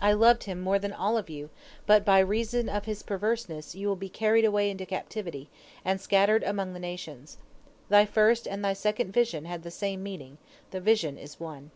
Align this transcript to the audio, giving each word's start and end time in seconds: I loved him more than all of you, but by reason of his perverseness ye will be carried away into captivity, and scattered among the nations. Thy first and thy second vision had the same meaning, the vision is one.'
I 0.00 0.12
loved 0.12 0.44
him 0.44 0.60
more 0.60 0.78
than 0.78 0.92
all 0.92 1.16
of 1.18 1.28
you, 1.28 1.50
but 1.84 2.04
by 2.04 2.20
reason 2.20 2.68
of 2.68 2.84
his 2.84 3.02
perverseness 3.02 3.74
ye 3.74 3.88
will 3.88 3.96
be 3.96 4.08
carried 4.08 4.44
away 4.44 4.70
into 4.70 4.86
captivity, 4.86 5.50
and 5.84 6.00
scattered 6.00 6.44
among 6.44 6.74
the 6.74 6.78
nations. 6.78 7.38
Thy 7.88 8.06
first 8.06 8.46
and 8.46 8.64
thy 8.64 8.74
second 8.74 9.12
vision 9.12 9.46
had 9.46 9.64
the 9.64 9.72
same 9.72 10.00
meaning, 10.00 10.38
the 10.70 10.80
vision 10.80 11.18
is 11.18 11.40
one.' 11.40 11.72